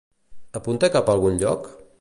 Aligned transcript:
Apunta 0.59 0.89
cap 0.97 1.13
a 1.13 1.17
algun 1.19 1.41
lloc? 1.45 1.73